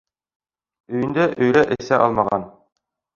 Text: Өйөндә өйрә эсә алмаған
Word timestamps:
Өйөндә 0.95 1.27
өйрә 1.47 1.63
эсә 1.75 1.99
алмаған 2.07 2.49